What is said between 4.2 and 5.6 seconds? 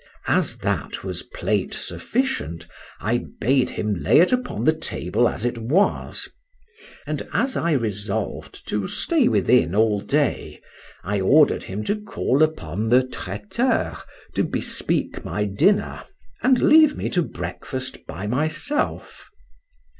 upon the table as it